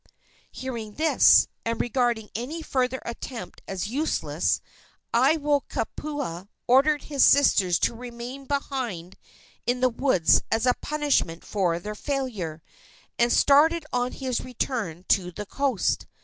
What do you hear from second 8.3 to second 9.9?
behind in the